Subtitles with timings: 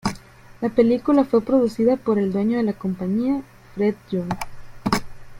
[0.61, 3.43] La película fue producida por el dueño de la compañía,
[3.75, 4.33] Fred Young.